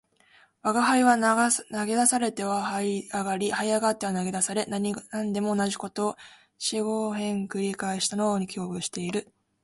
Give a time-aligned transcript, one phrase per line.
[0.63, 4.93] 吾輩は投げ出されては這い上り、這い上っては投げ出され、何
[5.31, 6.15] でも同じ事を
[6.57, 9.27] 四五遍繰り返したのを記憶している